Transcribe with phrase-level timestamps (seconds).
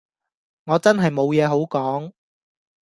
[0.63, 2.11] 我真係冇嘢好講